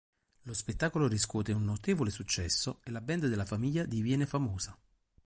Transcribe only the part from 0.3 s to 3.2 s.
Lo spettacolo riscuote un notevole successo e la